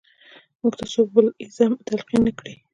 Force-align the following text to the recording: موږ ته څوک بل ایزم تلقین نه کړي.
موږ 0.61 0.73
ته 0.79 0.85
څوک 0.93 1.07
بل 1.15 1.25
ایزم 1.41 1.71
تلقین 1.87 2.21
نه 2.27 2.31
کړي. 2.39 2.53